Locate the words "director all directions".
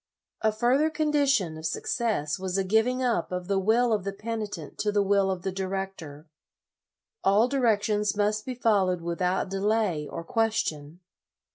5.51-8.17